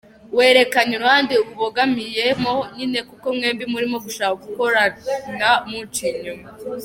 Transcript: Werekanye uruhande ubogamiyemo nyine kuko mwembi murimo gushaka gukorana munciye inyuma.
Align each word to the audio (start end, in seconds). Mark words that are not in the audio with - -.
Werekanye 0.37 0.93
uruhande 0.95 1.33
ubogamiyemo 1.51 2.53
nyine 2.75 2.99
kuko 3.09 3.25
mwembi 3.35 3.63
murimo 3.73 3.97
gushaka 4.05 4.35
gukorana 4.43 5.49
munciye 5.69 6.09
inyuma. 6.19 6.47